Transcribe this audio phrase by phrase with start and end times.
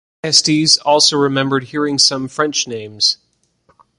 [0.23, 3.17] Estes also remembered hearing some French names.